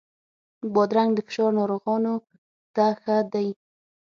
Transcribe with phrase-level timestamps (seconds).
[0.73, 2.13] بادرنګ د فشار ناروغانو
[2.75, 3.47] ته ښه دی.